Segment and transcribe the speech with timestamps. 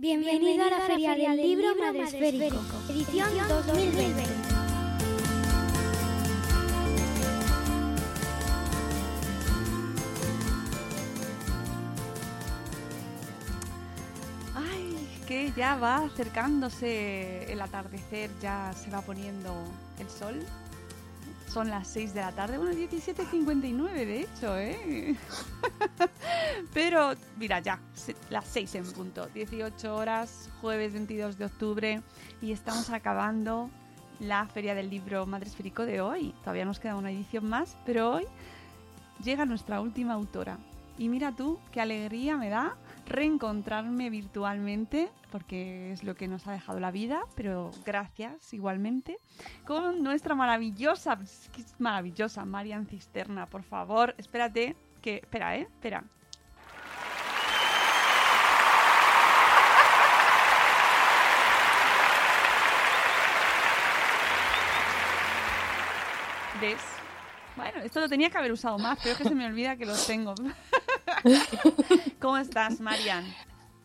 [0.00, 2.56] Bienvenido a la Feria del Libro Madresférico,
[2.88, 3.28] edición
[3.66, 4.22] 2020.
[14.54, 19.52] Ay, que ya va acercándose el atardecer, ya se va poniendo
[19.98, 20.42] el sol.
[21.52, 25.16] Son las 6 de la tarde, bueno, 17.59 de hecho, ¿eh?
[26.72, 27.80] Pero, mira, ya,
[28.30, 32.02] las 6 en punto, 18 horas, jueves 22 de octubre,
[32.40, 33.68] y estamos acabando
[34.20, 36.32] la Feria del Libro Madresférico de hoy.
[36.44, 38.26] Todavía nos queda una edición más, pero hoy
[39.24, 40.56] llega nuestra última autora.
[40.98, 42.76] Y mira tú, qué alegría me da
[43.10, 49.18] reencontrarme virtualmente, porque es lo que nos ha dejado la vida, pero gracias igualmente,
[49.66, 51.18] con nuestra maravillosa,
[51.78, 56.04] maravillosa, Marian Cisterna, por favor, espérate, que, espera, eh, espera.
[66.60, 66.80] ¿Ves?
[67.56, 69.86] Bueno, esto lo tenía que haber usado más, pero es que se me olvida que
[69.86, 70.34] los tengo.
[72.20, 73.24] ¿Cómo estás, Marian?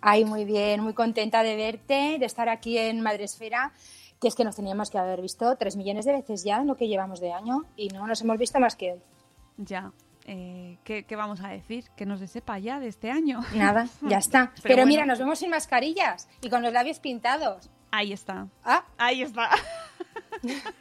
[0.02, 3.72] Ay, muy bien, muy contenta de verte, de estar aquí en Madresfera,
[4.22, 6.76] que es que nos teníamos que haber visto tres millones de veces ya en lo
[6.76, 9.00] que llevamos de año y no nos hemos visto más que hoy.
[9.58, 9.92] Ya.
[10.28, 11.86] eh, ¿qué, qué vamos a decir?
[11.96, 13.42] Que nos sepa ya de este año.
[13.54, 14.52] Nada, ya está.
[14.56, 14.88] Pero Pero, bueno.
[14.88, 17.70] mira, nos vemos sin mascarillas y con los labios pintados.
[17.92, 18.48] Ahí está.
[18.64, 19.50] Ah, Ahí está.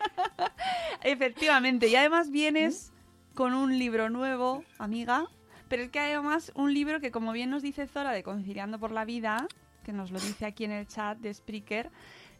[1.02, 1.88] Efectivamente.
[1.88, 2.92] Y además vienes
[3.34, 5.26] con un libro nuevo, amiga.
[5.74, 8.92] Pero es que además un libro que, como bien nos dice Zora de Conciliando por
[8.92, 9.48] la Vida,
[9.82, 11.90] que nos lo dice aquí en el chat de Spreaker,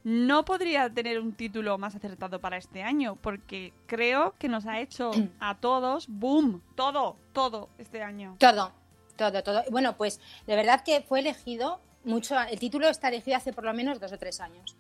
[0.04, 4.78] no podría tener un título más acertado para este año, porque creo que nos ha
[4.78, 8.36] hecho a todos, boom, todo, todo este año.
[8.38, 8.70] todo,
[9.16, 9.64] todo, todo.
[9.68, 13.74] Bueno, pues de verdad que fue elegido mucho, el título está elegido hace por lo
[13.74, 14.76] menos dos o tres años.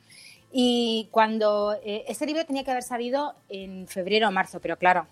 [0.56, 5.08] Y cuando eh, este libro tenía que haber salido en febrero o marzo, pero claro,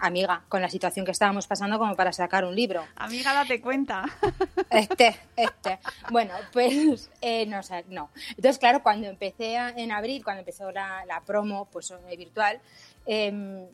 [0.00, 2.84] amiga, con la situación que estábamos pasando como para sacar un libro.
[2.96, 4.02] Amiga, date cuenta.
[4.70, 5.78] Este, este.
[6.10, 8.10] Bueno, pues eh, no, o sea, no.
[8.30, 12.60] Entonces, claro, cuando empecé a- en abril, cuando empezó la, la promo pues, eh, virtual,
[13.06, 13.66] eh,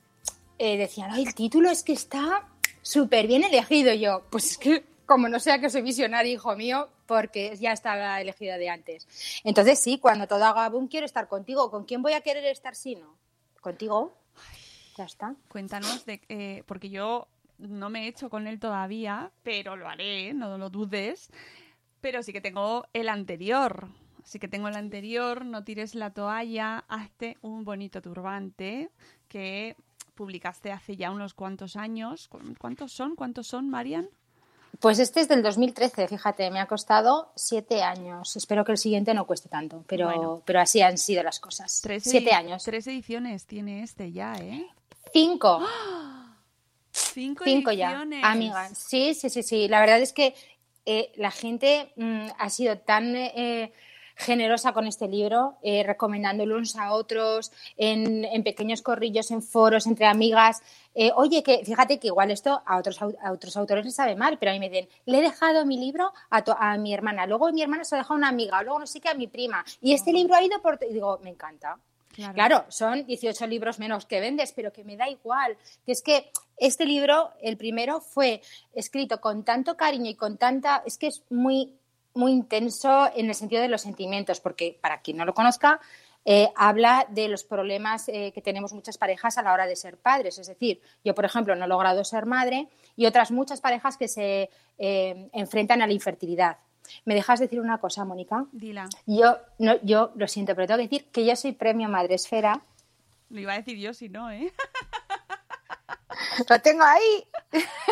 [0.58, 2.46] decían, ay, el título es que está
[2.82, 3.92] súper bien elegido.
[3.92, 7.72] Y yo, pues es que, como no sea que soy visionario, hijo mío, porque ya
[7.72, 9.06] estaba elegida de antes.
[9.44, 11.70] Entonces, sí, cuando todo haga boom, quiero estar contigo.
[11.70, 13.16] ¿Con quién voy a querer estar si no?
[13.60, 14.14] ¿Contigo?
[14.96, 15.34] Ya está.
[15.48, 17.28] Cuéntanos, de, eh, porque yo
[17.58, 21.30] no me he hecho con él todavía, pero lo haré, no lo dudes.
[22.00, 23.88] Pero sí que tengo el anterior.
[24.24, 28.90] Sí que tengo el anterior, no tires la toalla, hazte un bonito turbante
[29.28, 29.76] que
[30.14, 32.26] publicaste hace ya unos cuantos años.
[32.28, 33.14] ¿Cu- ¿Cuántos son?
[33.14, 34.08] ¿Cuántos son, Marian?
[34.80, 38.36] Pues este es del 2013, fíjate, me ha costado siete años.
[38.36, 40.42] Espero que el siguiente no cueste tanto, pero, Bueno.
[40.44, 41.80] pero así han sido las cosas.
[41.82, 42.62] Tres siete años.
[42.62, 44.66] Tres ediciones tiene este ya, ¿eh?
[45.12, 45.60] Cinco.
[46.92, 48.24] Cinco, Cinco ya, ediciones.
[48.24, 48.68] amiga.
[48.74, 49.68] Sí, sí, sí, sí.
[49.68, 50.34] La verdad es que
[50.84, 53.72] eh, la gente mm, ha sido tan eh,
[54.14, 59.86] generosa con este libro, eh, recomendándolo unos a otros, en, en, pequeños corrillos, en foros,
[59.86, 60.62] entre amigas.
[60.98, 64.38] Eh, oye, que fíjate que igual esto a otros, a otros autores les sabe mal,
[64.38, 67.52] pero a mí me dicen, le he dejado mi libro a, a mi hermana, luego
[67.52, 69.26] mi hermana se lo ha dejado a una amiga, luego no sé qué a mi
[69.26, 70.78] prima, y este libro ha ido por...
[70.88, 71.78] Y digo, me encanta.
[72.14, 72.32] Claro.
[72.32, 72.64] claro.
[72.70, 75.58] son 18 libros menos que vendes, pero que me da igual.
[75.84, 78.40] Que es que este libro, el primero, fue
[78.72, 80.82] escrito con tanto cariño y con tanta.
[80.86, 81.74] Es que es muy
[82.16, 85.80] muy intenso en el sentido de los sentimientos, porque para quien no lo conozca,
[86.28, 89.96] eh, habla de los problemas eh, que tenemos muchas parejas a la hora de ser
[89.96, 90.38] padres.
[90.38, 94.08] Es decir, yo, por ejemplo, no he logrado ser madre y otras muchas parejas que
[94.08, 96.58] se eh, enfrentan a la infertilidad.
[97.04, 98.44] ¿Me dejas decir una cosa, Mónica?
[98.50, 98.88] Dila.
[99.06, 102.60] Yo, no, yo lo siento, pero tengo que decir que yo soy premio Madresfera.
[103.30, 104.52] Lo iba a decir yo si no, ¿eh?
[106.50, 107.28] lo tengo ahí.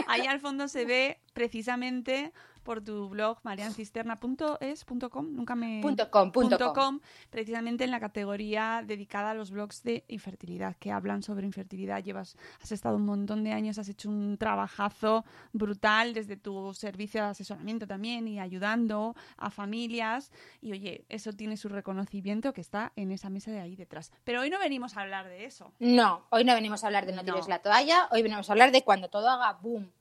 [0.09, 2.33] Ahí al fondo se ve precisamente
[2.65, 5.81] por tu blog mariancisterna.es.com, nunca me...
[5.83, 6.99] Punto com, punto com,
[7.31, 12.03] precisamente en la categoría dedicada a los blogs de infertilidad, que hablan sobre infertilidad.
[12.03, 17.23] Llevas, has estado un montón de años, has hecho un trabajazo brutal desde tu servicio
[17.23, 20.33] de asesoramiento también y ayudando a familias.
[20.61, 24.11] Y oye, eso tiene su reconocimiento que está en esa mesa de ahí detrás.
[24.25, 25.73] Pero hoy no venimos a hablar de eso.
[25.79, 27.35] No, hoy no venimos a hablar de no, no.
[27.35, 29.93] tires la toalla, hoy venimos a hablar de cuando todo haga boom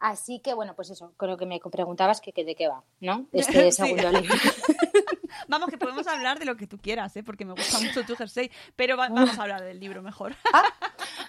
[0.00, 3.26] Así que, bueno, pues eso, creo que me preguntabas que, de qué va, ¿no?
[3.32, 4.34] Este segundo libro.
[5.48, 7.22] Vamos, que podemos hablar de lo que tú quieras, ¿eh?
[7.22, 10.34] porque me gusta mucho tu jersey, pero vamos a hablar del libro mejor.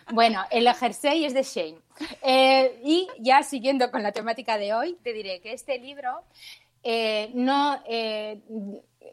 [0.08, 1.80] Ah, bueno, el jersey es de Shane.
[2.22, 6.22] Eh, y ya siguiendo con la temática de hoy, te diré que este libro
[6.84, 8.40] eh, no, eh,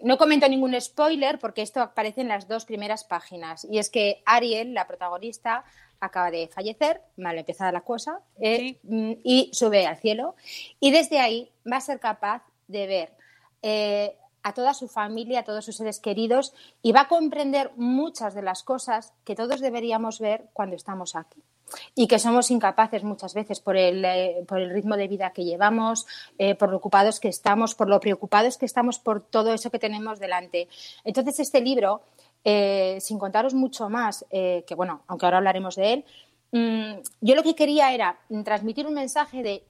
[0.02, 3.66] no comento ningún spoiler porque esto aparece en las dos primeras páginas.
[3.70, 5.64] Y es que Ariel, la protagonista,
[6.02, 10.34] acaba de fallecer, mal empezada la cosa, eh, mm, y sube al cielo.
[10.80, 13.12] Y desde ahí va a ser capaz de ver
[13.62, 18.34] eh, a toda su familia, a todos sus seres queridos, y va a comprender muchas
[18.34, 21.40] de las cosas que todos deberíamos ver cuando estamos aquí.
[21.94, 25.44] Y que somos incapaces muchas veces por el, eh, por el ritmo de vida que
[25.44, 26.06] llevamos,
[26.58, 30.18] por lo ocupados que estamos, por lo preocupados que estamos por todo eso que tenemos
[30.18, 30.68] delante.
[31.04, 32.02] Entonces, este libro
[32.44, 36.04] eh, sin contaros mucho más, eh, que bueno, aunque ahora hablaremos de él,
[36.52, 39.64] mm, yo lo que quería era transmitir un mensaje de,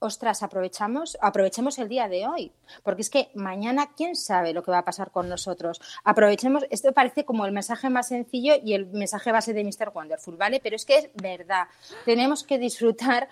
[0.00, 2.52] ostras, aprovechamos, aprovechemos el día de hoy,
[2.82, 5.80] porque es que mañana quién sabe lo que va a pasar con nosotros.
[6.04, 9.92] Aprovechemos, esto parece como el mensaje más sencillo y el mensaje base de Mr.
[9.94, 10.60] Wonderful, ¿vale?
[10.62, 11.68] Pero es que es verdad,
[12.04, 13.28] tenemos que disfrutar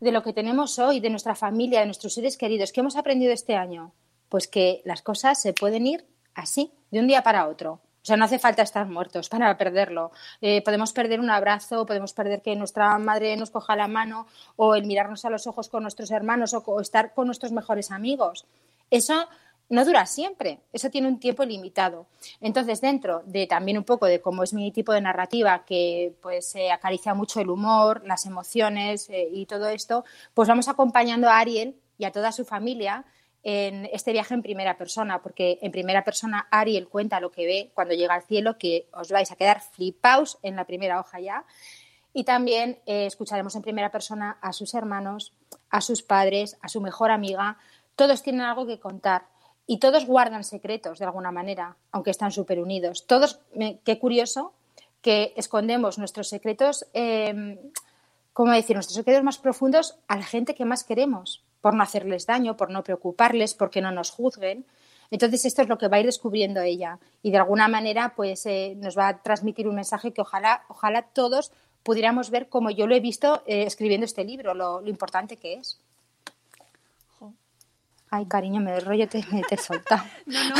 [0.00, 2.72] de lo que tenemos hoy, de nuestra familia, de nuestros seres queridos.
[2.72, 3.92] ¿Qué hemos aprendido este año?
[4.28, 7.80] Pues que las cosas se pueden ir así, de un día para otro.
[8.02, 10.10] O sea, no hace falta estar muertos para perderlo.
[10.40, 14.26] Eh, podemos perder un abrazo, podemos perder que nuestra madre nos coja la mano
[14.56, 18.44] o el mirarnos a los ojos con nuestros hermanos o, estar con nuestros mejores amigos.
[18.90, 19.28] Eso
[19.68, 22.06] no dura siempre, eso tiene un tiempo limitado.
[22.40, 26.54] Entonces, dentro de también un poco de cómo es mi tipo de narrativa, que pues
[26.72, 31.76] acaricia mucho el humor, las emociones eh, y todo esto, pues vamos acompañando a Ariel
[31.98, 33.04] y a toda su familia
[33.42, 37.70] en este viaje en primera persona, porque en primera persona Ariel cuenta lo que ve
[37.74, 41.44] cuando llega al cielo, que os vais a quedar flipaos en la primera hoja ya.
[42.14, 45.32] Y también eh, escucharemos en primera persona a sus hermanos,
[45.70, 47.58] a sus padres, a su mejor amiga.
[47.96, 49.26] Todos tienen algo que contar
[49.66, 53.06] y todos guardan secretos de alguna manera, aunque están súper unidos.
[53.06, 53.40] Todos,
[53.84, 54.52] qué curioso
[55.00, 57.58] que escondemos nuestros secretos, eh,
[58.32, 58.76] ¿cómo decir?
[58.76, 62.70] Nuestros secretos más profundos a la gente que más queremos por no hacerles daño, por
[62.70, 64.66] no preocuparles, porque no nos juzguen.
[65.10, 68.44] Entonces esto es lo que va a ir descubriendo ella y de alguna manera pues
[68.46, 71.52] eh, nos va a transmitir un mensaje que ojalá, ojalá todos
[71.82, 75.78] pudiéramos ver como yo lo he visto eh, escribiendo este libro, lo, importante que es.
[78.10, 80.04] Ay, cariño, me rollo te, te solta.
[80.26, 80.54] no, no.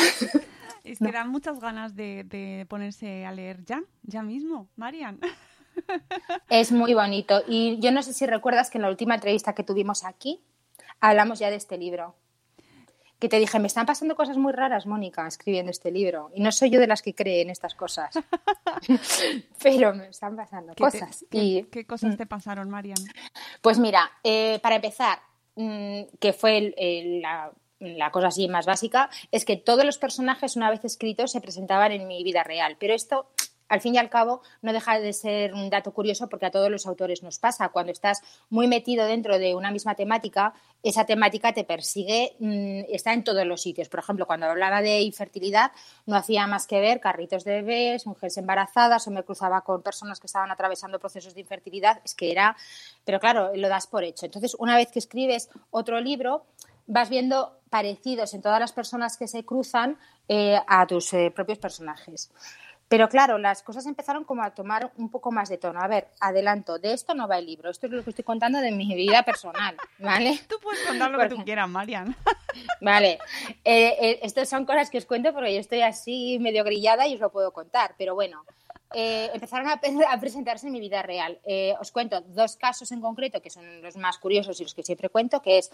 [0.85, 5.19] Es que dan muchas ganas de, de, ponerse a leer ya, ya mismo, Marian.
[6.51, 7.43] Es muy bonito.
[7.49, 10.39] Y yo no sé si recuerdas que en la última entrevista que tuvimos aquí,
[11.03, 12.15] hablamos ya de este libro.
[13.19, 16.31] Que te dije, me están pasando cosas muy raras, Mónica, escribiendo este libro.
[16.35, 18.15] Y no soy yo de las que creen estas cosas.
[19.63, 21.25] Pero me están pasando cosas.
[21.31, 22.99] ¿qué, ¿Qué, cosas te pasaron, Marian?
[23.61, 25.21] Pues mira, eh, para empezar,
[25.55, 26.75] mm, que fue
[27.23, 31.41] la, la cosa así más básica, es que todos los personajes, una vez escritos, se
[31.41, 32.77] presentaban en mi vida real.
[32.81, 33.29] Pero esto
[33.73, 36.71] al fin y al cabo no deja de ser un dato curioso porque a todos
[36.71, 37.71] los autores nos pasa.
[37.71, 40.53] Cuando estás muy metido dentro de una misma temática,
[40.83, 43.89] esa temática te persigue, mm, está en todos los sitios.
[43.89, 45.73] Por ejemplo, cuando hablaba de infertilidad,
[46.05, 50.21] no hacía más que ver carritos de bebés, mujeres embarazadas o me cruzaba con personas
[50.21, 52.03] que estaban atravesando procesos de infertilidad.
[52.05, 52.55] Es que era,
[53.07, 54.27] pero claro, lo das por hecho.
[54.27, 56.45] Entonces, una vez que escribes otro libro,
[56.87, 59.97] vas viendo parecidos en todas las personas que se cruzan
[60.29, 62.31] eh, a tus eh, propios personajes.
[62.93, 65.81] Pero claro, las cosas empezaron como a tomar un poco más de tono.
[65.81, 68.61] A ver, adelanto, de esto no va el libro, esto es lo que estoy contando
[68.61, 70.39] de mi vida personal, ¿vale?
[70.47, 72.15] Tú puedes contar lo que tú quieras, Marian.
[72.83, 73.19] Vale,
[73.65, 77.15] eh, eh, estas son cosas que os cuento porque yo estoy así medio grillada y
[77.15, 78.45] os lo puedo contar, pero bueno,
[78.93, 79.81] eh, empezaron a,
[80.11, 81.41] a, presentarse en mi vida real.
[81.81, 85.09] os cuento dos casos en concreto que son los más curiosos y los que siempre
[85.09, 85.71] cuento, que es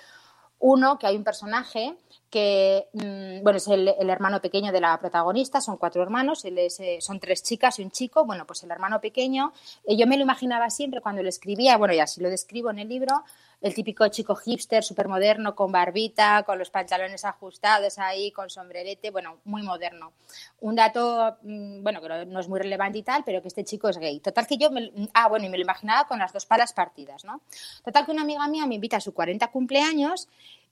[0.61, 1.97] uno, que hay un personaje
[2.31, 6.99] que, mm, bueno, es el, hermano pequeño de la protagonista, son cuatro hermanos, él eh,
[7.01, 9.53] son tres chicas y un chico, bueno, pues el hermano pequeño,
[9.85, 12.81] eh, yo me lo imaginaba siempre cuando lo escribía, bueno, y así lo describo en
[12.81, 13.25] el libro,
[13.61, 19.11] el típico chico hipster, súper moderno, con barbita, con los pantalones ajustados ahí, con sombrerete,
[19.11, 20.13] bueno, muy moderno.
[20.61, 23.89] Un dato, mm, bueno, que no es muy relevante y tal, pero que este chico
[23.89, 24.21] es gay.
[24.21, 27.25] Total que yo, me, ah, bueno, y me lo imaginaba con las dos palas partidas,
[27.25, 27.41] ¿no?
[27.85, 30.29] Total que una amiga mía me invita a su 40 cumpleaños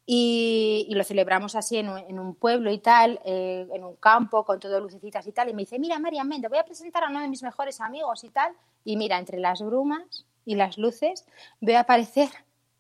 [0.09, 4.79] y, lo celebramos así en un, pueblo y tal, eh, en un campo, con todo
[4.81, 5.49] lucecitas y tal.
[5.49, 8.23] Y me dice, mira, María, te voy a presentar a uno de mis mejores amigos
[8.23, 8.53] y tal.
[8.85, 11.27] Y mira, entre las brumas y las luces
[11.61, 12.29] veo aparecer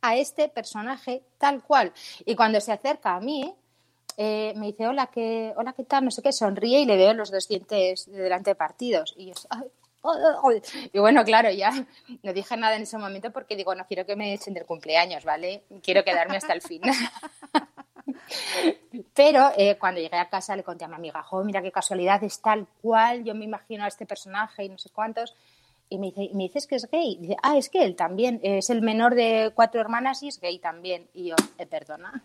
[0.09, 1.93] a este personaje tal cual.
[2.25, 3.55] Y cuando se acerca a mí,
[4.17, 6.05] eh, me dice, hola, ¿qué, hola, ¿qué tal?
[6.05, 9.15] No sé qué, sonríe y le veo los dos dientes de delante partidos.
[9.17, 9.33] Y
[10.99, 11.71] bueno, claro, ya
[12.23, 15.25] no dije nada en ese momento porque digo, no quiero que me echen del cumpleaños,
[15.25, 15.65] ¿vale?
[15.83, 16.83] Quiero quedarme hasta el fin.
[19.15, 22.23] Pero eh, cuando llegué a casa le conté a mi amiga, jo, mira qué casualidad,
[22.25, 25.35] es tal cual, yo me imagino a este personaje y no sé cuántos.
[25.89, 27.17] Y me dice, me dices que es gay.
[27.21, 30.59] Dice, ah, es que él también, es el menor de cuatro hermanas y es gay
[30.59, 31.09] también.
[31.15, 32.25] Y yo, eh, perdona.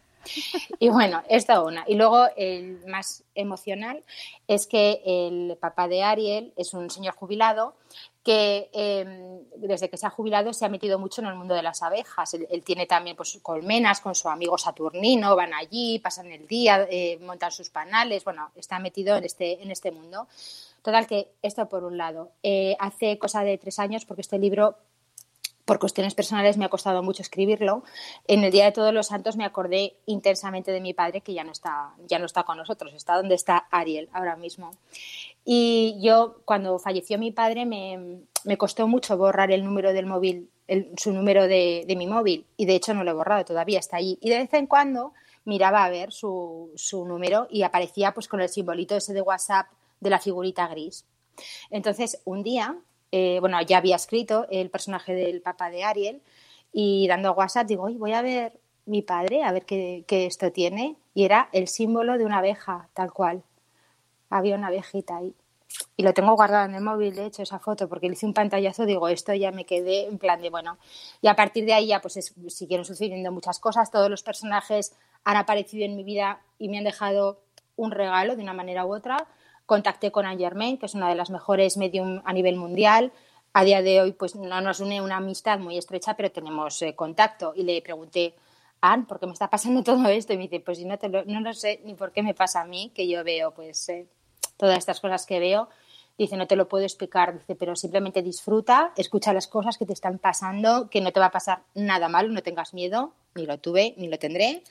[0.80, 1.84] Y bueno, esta una.
[1.88, 4.04] Y luego el más emocional
[4.48, 7.76] es que el papá de Ariel es un señor jubilado
[8.24, 11.64] que em, desde que se ha jubilado se ha metido mucho en el mundo de
[11.64, 12.34] las abejas.
[12.36, 17.18] Él, tiene también pues, colmenas con su amigo Saturnino, van allí, pasan el día, eh,
[17.22, 20.28] montan sus panales, bueno, está metido en este, en este mundo.
[20.82, 22.32] Total que esto por un lado.
[22.44, 24.78] Eh, hace cosa de tres años, porque este libro
[25.66, 27.84] por cuestiones personales me ha costado mucho escribirlo.
[28.28, 31.44] En el Día de Todos los Santos me acordé intensamente de mi padre, que ya
[31.44, 34.72] no está, ya no está con nosotros, está donde está Ariel ahora mismo.
[35.46, 40.50] Y yo, cuando falleció mi padre, me, costó mucho borrar el número del móvil,
[40.98, 44.18] su número de, mi móvil, y de hecho no lo he borrado todavía, está ahí.
[44.20, 45.14] Y de vez en cuando
[45.46, 49.68] miraba a ver su, su número y aparecía pues con el simbolito ese de WhatsApp
[50.02, 51.06] de la figurita gris.
[51.70, 52.78] Entonces, un día
[53.12, 56.22] eh, bueno, ya había escrito el personaje del papá de Ariel
[56.72, 60.96] y dando WhatsApp digo, voy a ver mi padre, a ver qué, esto tiene.
[61.14, 63.44] Y era el símbolo de una abeja, tal cual.
[64.30, 65.36] Había una abejita ahí.
[65.98, 68.34] Y lo tengo guardado en el móvil, de hecho, esa foto, porque le hice un
[68.34, 70.78] pantallazo, digo, esto ya me quedé en plan de, bueno.
[71.22, 75.38] Y a partir de ahí ya pues siguieron sucediendo muchas cosas, todos los personajes han
[75.38, 77.42] aparecido en mi vida y me han dejado
[77.76, 79.28] un regalo de una manera u otra
[79.72, 83.14] contacté con Anne Germain, que es una de las mejores medium a nivel mundial.
[83.54, 86.94] A día de hoy, pues no nos une una amistad muy estrecha, pero tenemos eh,
[86.94, 87.54] contacto.
[87.56, 88.36] Y le pregunté,
[88.82, 90.34] Anne, ¿por qué me está pasando todo esto?
[90.34, 92.66] Y me dice, pues no, te lo, no sé ni por qué me pasa a
[92.66, 94.08] mí, que yo veo pues eh,
[94.58, 95.70] todas estas cosas que veo.
[96.18, 99.94] Dice, no te lo puedo explicar, dice, pero simplemente disfruta, escucha las cosas que te
[99.94, 103.58] están pasando, que no te va a pasar nada malo, no tengas miedo, ni lo
[103.58, 104.64] tuve, ni lo tendré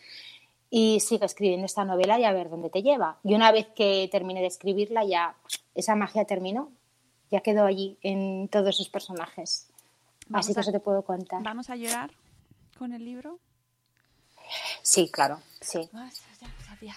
[0.70, 3.18] y sigue escribiendo esta novela y a ver dónde te lleva.
[3.24, 5.34] Y una vez que termine de escribirla, ya
[5.74, 6.70] esa magia terminó,
[7.30, 9.68] ya quedó allí en todos esos personajes.
[10.32, 11.42] Así que eso te puedo contar.
[11.42, 12.12] ¿Vamos a llorar
[12.78, 13.40] con el libro?
[14.82, 15.90] Sí, claro, sí.
[15.92, 16.08] Ah,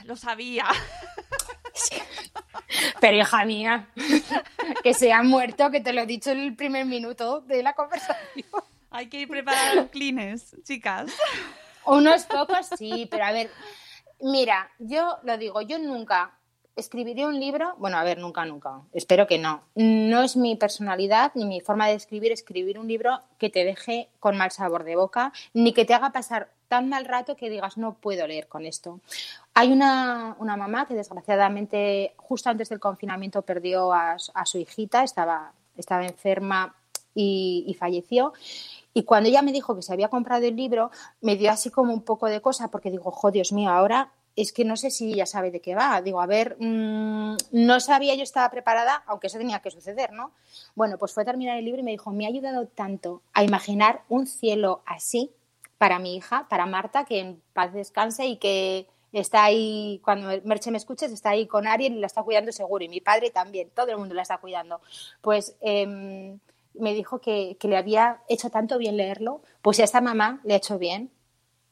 [0.05, 0.67] lo sabía.
[3.01, 3.89] Pero hija mía,
[4.83, 7.73] que se ha muerto, que te lo he dicho en el primer minuto de la
[7.73, 8.45] conversación.
[8.91, 11.11] Hay que ir preparando clines, chicas.
[11.85, 13.49] Unos pocos sí, pero a ver,
[14.21, 16.37] mira, yo lo digo, yo nunca
[16.75, 19.61] escribiré un libro, bueno, a ver, nunca, nunca, espero que no.
[19.75, 24.09] No es mi personalidad ni mi forma de escribir escribir un libro que te deje
[24.19, 27.77] con mal sabor de boca, ni que te haga pasar tan mal rato que digas,
[27.77, 28.99] no puedo leer con esto.
[29.53, 36.05] Hay una, mamá que desgraciadamente justo antes del confinamiento perdió a, su hijita, estaba, estaba
[36.05, 36.75] enferma
[37.13, 38.33] y falleció.
[38.93, 41.93] Y cuando ella me dijo que se había comprado el libro, me dio así como
[41.93, 45.13] un poco de cosa, porque digo, jo, Dios mío, ahora es que no sé si
[45.13, 46.01] ella sabe de qué va.
[46.01, 50.31] Digo, a ver, mm, no sabía, yo estaba preparada, aunque eso tenía que suceder, ¿no?
[50.75, 53.43] Bueno, pues fue a terminar el libro y me dijo, me ha ayudado tanto a
[53.43, 55.31] imaginar un cielo así
[55.77, 60.71] para mi hija, para Marta, que en paz descanse y que está ahí, cuando Merche
[60.71, 63.69] me escuches, está ahí con Ariel y la está cuidando seguro, y mi padre también,
[63.69, 64.81] todo el mundo la está cuidando.
[65.21, 66.37] Pues eh,
[66.75, 70.57] me dijo que, le había hecho tanto bien leerlo, pues a esta mamá le ha
[70.57, 71.11] hecho bien,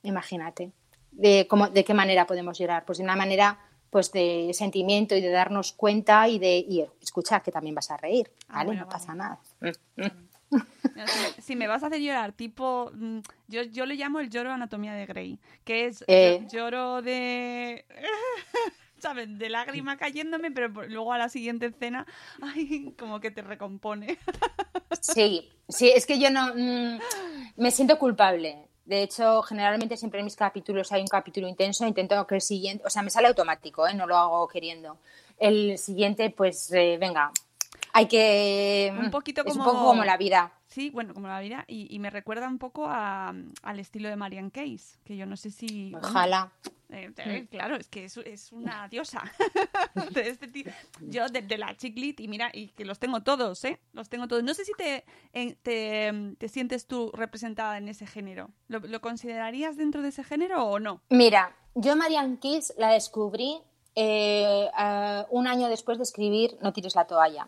[0.03, 0.72] imagínate.
[1.12, 2.86] de, cómo, de qué manera podemos llorar.
[2.86, 7.43] Pues de una manera pues de sentimiento y de darnos cuenta y de y escuchar
[7.43, 8.65] que también vas a reír, Ah, ¿vale?
[8.67, 8.98] bueno, no vale.
[9.00, 9.39] pasa nada.
[9.60, 14.29] No, si, si me vas a hacer llorar, tipo, mm, yo, yo le llamo el
[14.29, 16.48] lloro anatomía de Grey, que es Eh.
[16.50, 17.86] lloro de,
[19.01, 19.38] ¿sabes?
[19.38, 22.05] De lágrima cayéndome, pero luego a la siguiente escena,
[22.41, 24.17] ay, como que te recompone.
[25.01, 27.00] Sí, sí, es que yo no mm,
[27.58, 28.67] me siento culpable.
[28.86, 32.84] De hecho, generalmente siempre en mis capítulos hay un capítulo intenso, intento que el siguiente,
[32.86, 33.93] o sea, me sale automático, ¿eh?
[33.93, 34.98] no lo hago queriendo.
[35.38, 37.31] El siguiente, pues, eh, venga,
[37.93, 38.93] hay que...
[39.00, 40.51] Un poquito es un como- poco como la vida.
[40.67, 44.15] Sí, bueno, como la vida, y, y me recuerda un poco a- al estilo de
[44.15, 45.93] Marianne Case, que yo no sé si...
[45.96, 46.51] Ojalá.
[46.92, 49.24] Eh, claro, es que es, es una diosa
[50.12, 50.70] de este tipo.
[51.02, 53.80] Yo, de, de la chiclit, y mira, y que los tengo todos, ¿eh?
[53.94, 54.44] Los tengo todos.
[54.44, 58.50] No sé si te, en- te, em, te sientes tú representada en ese género.
[58.68, 61.02] ¿Lo, lo considerarías dentro de ese género o no?
[61.10, 63.58] Mira, yo Marianne Kiss la descubrí
[63.96, 67.48] eh, ah, un año después de escribir No tires la toalla.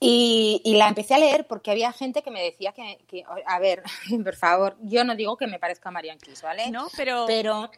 [0.00, 3.58] Y, y la empecé a leer porque había gente que me decía que, que- a
[3.60, 3.82] ver,
[4.24, 6.68] por favor, yo no digo que me parezca a Marianne Kiss, ¿vale?
[6.70, 6.88] ¿No?
[6.96, 7.70] Pero, Pero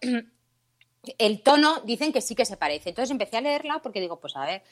[1.18, 2.90] el tono dicen que sí que se parece.
[2.90, 4.62] Entonces empecé a leerla porque digo, pues a ver.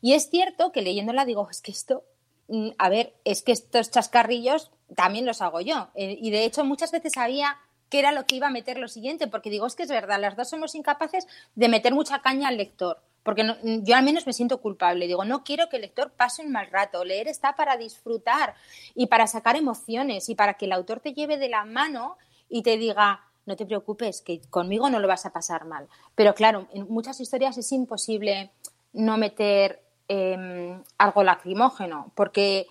[0.00, 2.04] Y es cierto que leyéndola digo, es que esto,
[2.48, 5.88] mm, a ver, es que estos chascarrillos también los hago yo.
[5.94, 7.56] Eh, y de hecho muchas veces sabía
[7.90, 10.20] qué era lo que iba a meter lo siguiente, porque digo, es que es verdad,
[10.20, 13.00] las dos somos incapaces de meter mucha caña al lector.
[13.22, 15.06] Porque no- yo al menos me siento culpable.
[15.06, 17.04] Digo, no quiero que el lector pase un mal rato.
[17.04, 18.54] Leer está para disfrutar
[18.94, 22.16] y para sacar emociones y para que el autor te lleve de la mano
[22.48, 25.88] y te diga, no te preocupes, que conmigo no lo vas a pasar mal.
[26.14, 28.52] Pero claro, en muchas historias es imposible
[28.92, 32.66] no meter eh, algo lacrimógeno, porque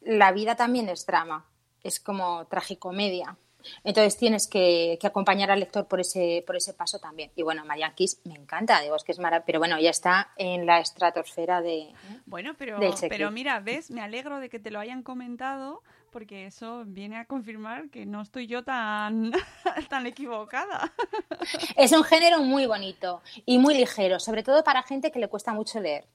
[0.00, 1.46] la vida también es drama,
[1.84, 3.36] es como tragicomedia.
[3.84, 7.30] Entonces tienes que, que acompañar al lector por ese, por ese paso también.
[7.36, 10.32] Y bueno, Marianne Kiss me encanta, digo, es que es maravilloso, pero bueno, ya está
[10.36, 11.92] en la estratosfera de...
[12.26, 13.90] bueno, pero, del pero mira, ¿ves?
[13.90, 18.20] Me alegro de que te lo hayan comentado porque eso viene a confirmar que no
[18.20, 19.32] estoy yo tan,
[19.88, 20.92] tan equivocada.
[21.76, 25.52] Es un género muy bonito y muy ligero, sobre todo para gente que le cuesta
[25.52, 26.06] mucho leer.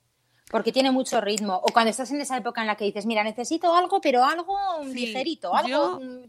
[0.50, 1.56] Porque tiene mucho ritmo.
[1.58, 4.56] O cuando estás en esa época en la que dices, mira, necesito algo, pero algo
[4.86, 5.70] Sí, ligerito, algo.
[5.70, 6.24] yo- mm,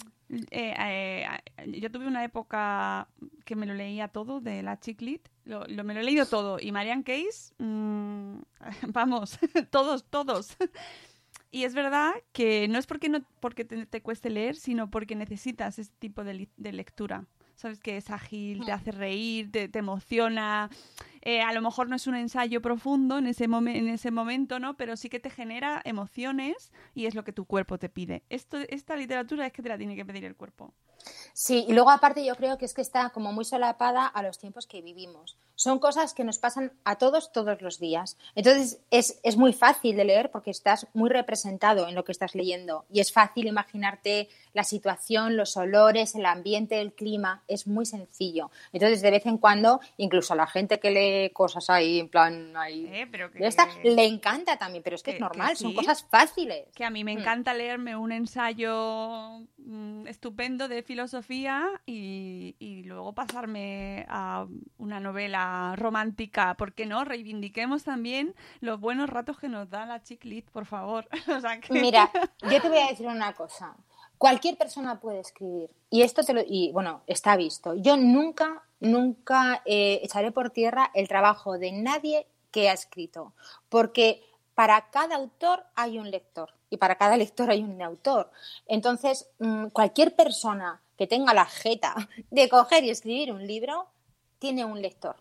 [0.51, 3.09] Eh, eh, yo tuve una época
[3.47, 6.59] que me lo leía todo de la chiclit, lo, lo- me lo he leído todo.
[6.61, 8.41] Y Marianne Case, mm,
[8.93, 9.39] vamos,
[9.71, 10.55] todos, todos.
[11.51, 15.15] Y es verdad que no es porque no porque te, te cueste leer, sino porque
[15.17, 17.27] necesitas este tipo de, de lectura.
[17.57, 20.71] Sabes que es ágil, te hace reír, te, te emociona.
[21.23, 24.61] Eh, a lo mejor no es un ensayo profundo en ese, momen- en ese momento,
[24.61, 24.77] ¿no?
[24.77, 28.23] Pero sí que te genera emociones y es lo que tu cuerpo te pide.
[28.29, 30.73] Esto, esta literatura es que te la tiene que pedir el cuerpo.
[31.33, 34.39] Sí, y luego aparte yo creo que es que está como muy solapada a los
[34.39, 35.37] tiempos que vivimos.
[35.55, 38.17] Son cosas que nos pasan a todos todos los días.
[38.35, 42.35] Entonces es, es muy fácil de leer porque estás muy representado en lo que estás
[42.35, 47.43] leyendo y es fácil imaginarte la situación, los olores, el ambiente, el clima.
[47.49, 48.51] Es muy sencillo.
[48.73, 52.57] Entonces de vez en cuando, incluso a la gente que lee cosas ahí, en plan,
[52.57, 55.57] ahí, Eh, pero que- esta, le encanta también, pero es que, que- es normal, que
[55.57, 56.67] son cosas fáciles.
[56.75, 57.19] Que a mí me Mm.
[57.21, 64.47] encanta leerme un ensayo mm, estupendo de filosofía y, y luego pasarme a
[64.79, 66.55] una novela romántica.
[66.55, 67.05] ¿Por qué no?
[67.05, 71.07] Reivindiquemos también los buenos ratos que nos da la chiclit, por favor.
[71.29, 72.11] O sea que- Mira,
[72.51, 73.77] yo te voy a decir una cosa.
[74.17, 75.71] Cualquier persona puede escribir.
[75.91, 76.41] Y esto te lo.
[76.45, 77.75] Y bueno, está visto.
[77.75, 83.33] Yo nunca, nunca eh, echaré por tierra el trabajo de nadie que ha escrito.
[83.69, 84.23] Porque
[84.55, 86.51] para cada autor hay un lector.
[86.71, 88.31] Y para cada lector hay un autor.
[88.67, 91.95] Entonces, mm, cualquier persona que tenga la jeta
[92.31, 93.87] de coger y escribir un libro,
[94.39, 95.17] tiene un lector.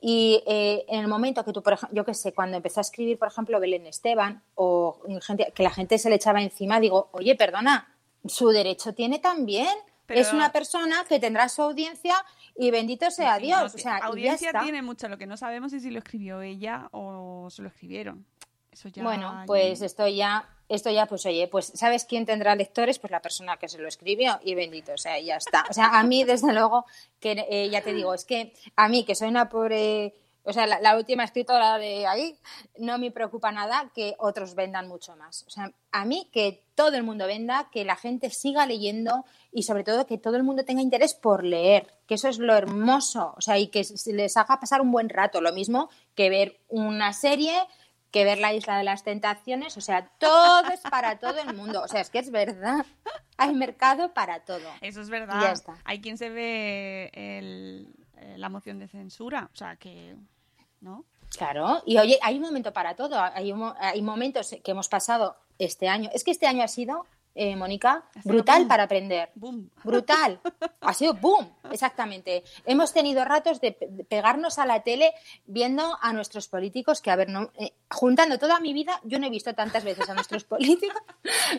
[0.00, 2.82] Y eh, en el momento que tú, por ejemplo, yo qué sé, cuando empezó a
[2.82, 7.08] escribir, por ejemplo, Belén Esteban, o gente, que la gente se le echaba encima, digo,
[7.12, 7.94] oye, perdona,
[8.26, 9.68] su derecho tiene también.
[10.06, 12.16] Pero- Es una persona que tendrá su audiencia
[12.56, 13.60] y bendito sea Sí, Dios.
[13.60, 15.08] no, o sea, y ya audiencia tiene mucho.
[15.08, 18.26] Lo que no sabemos es si lo escribió ella o se lo escribieron.
[18.72, 19.04] Eso ya.
[19.04, 23.00] Bueno, pues esto ya, esto ya, pues oye, pues ¿sabes quién tendrá lectores?
[23.00, 25.64] Pues la persona que se lo escribió y bendito, o sea, ya está.
[25.68, 26.86] O sea, a mí, desde luego,
[27.18, 30.68] que eh, ya te digo, es que a mí, que soy una pobre, o sea,
[30.68, 32.38] la, la última escritora de ahí,
[32.78, 35.44] no me preocupa nada que otros vendan mucho más.
[35.48, 39.64] O sea, a mí que todo el mundo venda, que la gente siga leyendo y
[39.64, 43.34] sobre todo que todo el mundo tenga interés por leer, que eso es lo hermoso,
[43.36, 47.12] o sea, y que les haga pasar un buen rato, lo mismo que ver una
[47.12, 47.52] serie
[48.10, 51.82] que ver la isla de las tentaciones, o sea, todo es para todo el mundo,
[51.82, 52.84] o sea, es que es verdad,
[53.36, 54.68] hay mercado para todo.
[54.80, 55.40] Eso es verdad.
[55.40, 55.76] ya está.
[55.84, 59.48] Hay quien se ve el, eh, la moción de censura.
[59.52, 60.16] O sea que,
[60.80, 61.04] ¿no?
[61.36, 63.20] Claro, y oye, hay un momento para todo.
[63.20, 66.10] Hay, un hay momentos que hemos pasado este año.
[66.12, 68.68] Es que este año ha sido, eh, Mónica, brutal boom.
[68.68, 69.30] para aprender.
[69.34, 69.70] Boom.
[69.84, 70.40] Brutal.
[70.82, 72.42] Ha sido boom, exactamente.
[72.64, 75.12] Hemos tenido ratos de, pe- de pegarnos a la tele
[75.44, 79.26] viendo a nuestros políticos, que a ver, no, eh, juntando toda mi vida, yo no
[79.26, 80.96] he visto tantas veces a nuestros políticos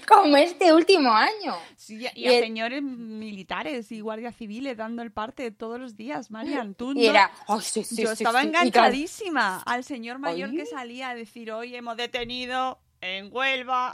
[0.07, 1.55] como este último año.
[1.77, 5.51] Sí, y a, y Y a el- señores militares y guardias civiles dando el parte
[5.51, 6.73] todos los días, Marian.
[6.73, 8.47] Tú Y no- era, "Ay, sí, sí, Yo estaba sí".
[8.47, 10.57] Y claro, enganchadísima al señor mayor Ay.
[10.57, 13.93] que salía a decir, hoy hemos detenido en Huelva.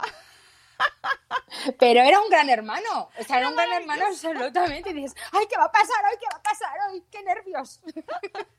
[1.78, 3.10] Pero era un gran hermano.
[3.18, 4.90] O sea, era un gran hermano absolutamente.
[4.90, 6.18] Y dices, ay, ¿qué va a pasar hoy?
[6.18, 7.02] ¿Qué va a pasar hoy?
[7.10, 7.80] ¡Qué nervios!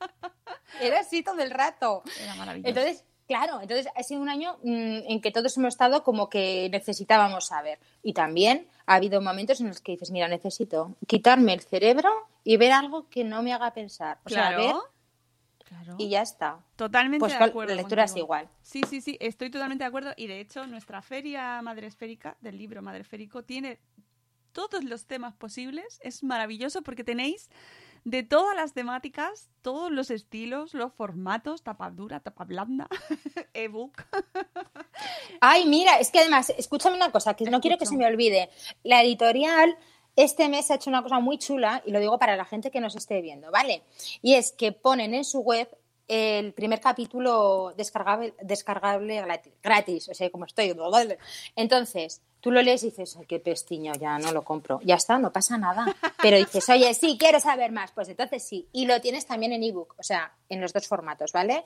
[0.81, 2.03] era así todo el rato.
[2.21, 2.69] Era maravilloso.
[2.69, 6.69] Entonces, claro, entonces ha sido un año mm, en que todos hemos estado como que
[6.71, 7.79] necesitábamos saber.
[8.03, 12.09] Y también ha habido momentos en los que dices, mira, necesito quitarme el cerebro
[12.43, 14.19] y ver algo que no me haga pensar.
[14.25, 14.75] O sea, ver
[15.69, 15.95] claro.
[15.97, 16.59] Y ya está.
[16.75, 17.73] Totalmente Pues de acuerdo.
[17.75, 18.49] la lectura es igual.
[18.61, 20.11] Sí, sí, sí, estoy totalmente de acuerdo.
[20.17, 23.79] Y de hecho, nuestra feria madresférica, del libro madresférico, tiene
[24.51, 25.99] todos los temas posibles.
[26.03, 27.49] Es maravilloso porque tenéis
[28.05, 32.87] de todas las temáticas, todos los estilos, los formatos, tapa dura, tapa blanda,
[33.53, 34.03] ebook.
[35.41, 38.49] Ay, mira, es que además, escúchame una cosa, que no quiero que se me olvide.
[38.83, 39.77] La editorial
[40.23, 42.79] este mes ha hecho una cosa muy chula, y lo digo para la gente que
[42.79, 43.83] nos esté viendo, ¿vale?
[44.21, 45.69] Y es que ponen en su web
[46.07, 50.75] el primer capítulo descargable, descargable grati- gratis, o sea, como estoy.
[51.55, 54.79] Entonces, tú lo lees y dices, ay, qué pestiño, ya no lo compro.
[54.83, 55.85] Ya está, no pasa nada.
[56.21, 58.67] Pero dices, oye, sí, quiero saber más, pues entonces sí.
[58.71, 61.63] Y lo tienes también en ebook, o sea, en los dos formatos, ¿vale?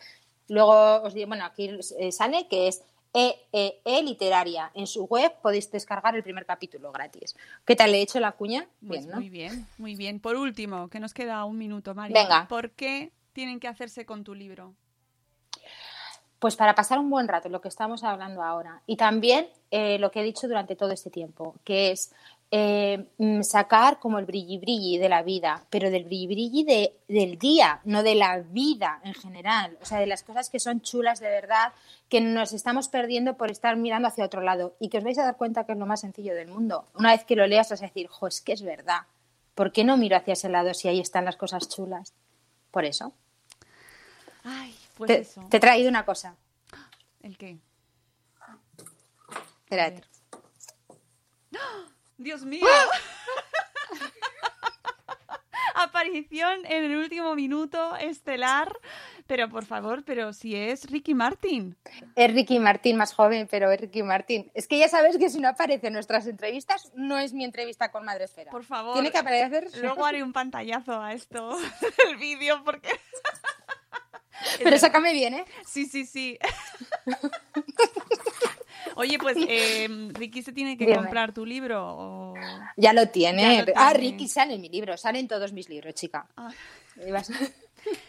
[0.49, 2.81] Luego os digo, bueno, aquí eh, sale que es
[3.13, 4.71] EEE Literaria.
[4.73, 7.35] En su web podéis descargar el primer capítulo gratis.
[7.65, 7.91] ¿Qué tal?
[7.91, 8.67] ¿Le he hecho la cuña?
[8.85, 9.15] Pues Bien, ¿no?
[9.17, 10.19] Muy bien, muy bien.
[10.19, 12.23] Por último, que nos queda un minuto, María.
[12.23, 12.47] Venga.
[12.47, 14.73] ¿Por qué tienen que hacerse con tu libro?
[16.39, 18.81] Pues para pasar un buen rato, lo que estamos hablando ahora.
[18.85, 22.13] Y también eh, lo que he dicho durante todo este tiempo, que es
[22.55, 26.99] eh, mm, sacar como el brilli brilli de la vida, pero del brilli brilli de,
[27.07, 29.75] del día, no de la vida en general.
[29.81, 31.73] O sea, de las cosas que son chulas de verdad,
[32.09, 34.75] que nos estamos perdiendo por estar mirando hacia otro lado.
[34.79, 36.85] Y que os vais a dar cuenta que es lo más sencillo del mundo.
[36.93, 39.07] Una vez que lo leas, vas a decir, jo, es que es verdad.
[39.55, 42.13] ¿Por qué no miro hacia ese lado si ahí están las cosas chulas?
[42.69, 43.15] Por eso.
[44.43, 45.43] Ay, pues te, eso.
[45.49, 46.35] te he traído una cosa.
[47.23, 47.57] ¿El qué?
[49.65, 50.03] Espérate.
[51.49, 51.63] ver.
[52.23, 52.65] ¡Dios mío!
[55.75, 58.71] Aparición en el último minuto estelar.
[59.27, 61.77] Pero por favor, pero si es Ricky Martin.
[62.15, 64.51] Es Ricky Martín, más joven, pero es Ricky Martín.
[64.53, 67.91] Es que ya sabes que si no aparece en nuestras entrevistas, no es mi entrevista
[67.91, 68.51] con Madre Esfera.
[68.51, 68.93] Por favor.
[68.93, 69.67] Tiene que aparecer.
[69.81, 71.57] Luego haré un pantallazo a esto
[72.05, 72.89] del vídeo porque.
[74.61, 75.45] Pero sácame bien, ¿eh?
[75.65, 76.37] Sí, sí, sí.
[78.95, 80.97] Oye, pues eh, Ricky se tiene que Dime.
[80.97, 81.83] comprar tu libro.
[81.85, 82.33] o-
[82.77, 83.57] Ya lo tiene.
[83.57, 83.93] Ya lo Ah.
[83.93, 84.95] Ricky sale en mi libro.
[84.97, 86.27] Salen todos mis libros, chica.
[86.37, 86.51] Ah.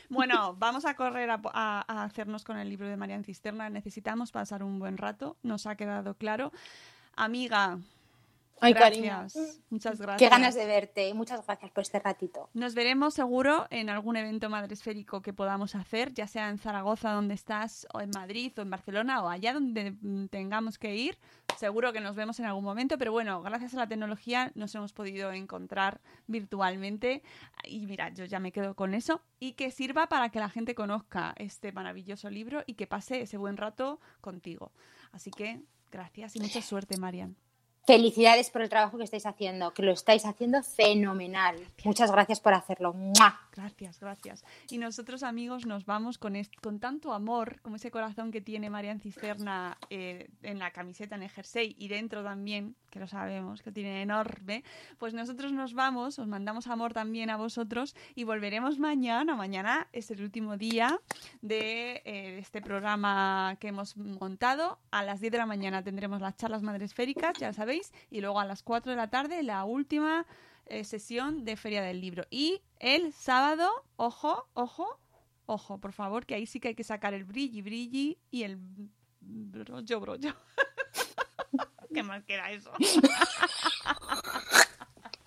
[0.09, 3.69] Bueno, vamos a correr a, a- a hacernos con el libro de Marian Cisterna.
[3.71, 6.53] Necesitamos pasar un buen rato, nos ha quedado claro.
[7.17, 7.79] Amiga,
[8.61, 9.35] Ay, gracias.
[9.35, 9.55] cariño.
[9.71, 10.19] Muchas gracias.
[10.19, 11.13] Qué ganas de verte.
[11.15, 12.49] Muchas gracias por este ratito.
[12.55, 17.35] Nos veremos seguro en algún evento madresférico que podamos hacer, ya sea en Zaragoza, donde
[17.35, 19.95] estás, o en Madrid, o en Barcelona, o allá donde
[20.31, 21.19] tengamos que ir.
[21.59, 24.93] Seguro que nos vemos en algún momento, pero bueno, gracias a la tecnología nos hemos
[24.93, 27.23] podido encontrar virtualmente.
[27.65, 29.21] Y mira, yo ya me quedo con eso.
[29.41, 33.37] Y que sirva para que la gente conozca este maravilloso libro y que pase ese
[33.37, 34.73] buen rato contigo.
[35.13, 37.37] Así que gracias y mucha suerte, Marian.
[37.87, 41.57] Felicidades por el trabajo que estáis haciendo, que lo estáis haciendo fenomenal.
[41.85, 42.95] Muchas gracias por hacerlo.
[43.53, 44.45] Gracias, gracias.
[44.71, 49.01] Y nosotros, amigos, nos vamos con, con tanto amor, como ese corazón que tiene Marian
[49.01, 53.71] Cisterna eh, en la camiseta, en el jersey y dentro también, que lo sabemos, que
[53.71, 54.65] tiene enorme.
[54.99, 59.37] Pues nosotros nos vamos, os mandamos amor también a vosotros y volveremos mañana.
[59.37, 60.99] Mañana es el último día
[61.43, 64.79] de eh, este programa que hemos montado.
[64.91, 67.55] A las 10 de la mañana tendremos las charlas madresféricas, ya lo
[68.11, 70.27] y luego a las 4 de la tarde la última
[70.67, 72.25] eh, sesión de Feria del Libro.
[72.31, 74.99] Y el sábado, ojo, ojo,
[75.47, 78.59] ojo, por favor, que ahí sí que hay que sacar el brilli, brilli y el
[79.21, 80.35] brollo, brollo.
[81.95, 82.73] ¿Qué más queda eso?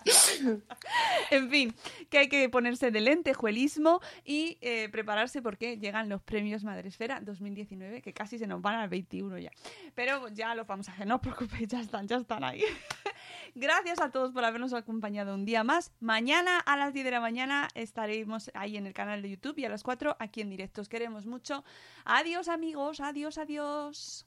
[1.30, 1.74] en fin,
[2.10, 8.02] que hay que ponerse de lentejuelismo y eh, prepararse porque llegan los premios Madresfera 2019,
[8.02, 9.50] que casi se nos van al 21 ya.
[9.94, 12.62] Pero ya los vamos a hacer, no os preocupéis, ya están, ya están ahí.
[13.54, 15.92] Gracias a todos por habernos acompañado un día más.
[16.00, 19.64] Mañana a las 10 de la mañana estaremos ahí en el canal de YouTube y
[19.64, 20.80] a las 4 aquí en directo.
[20.80, 21.64] Os queremos mucho.
[22.04, 24.26] Adiós amigos, adiós, adiós.